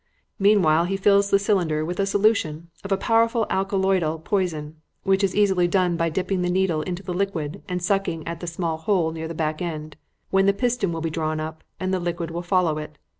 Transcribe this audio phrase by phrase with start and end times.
[0.39, 5.35] Meanwhile he fills the cylinder with a solution of a powerful alkaloidal poison, which is
[5.35, 9.11] easily done by dipping the needle into the liquid and sucking at the small hole
[9.11, 9.97] near the back end,
[10.31, 12.97] when the piston will be drawn up and the liquid will follow it.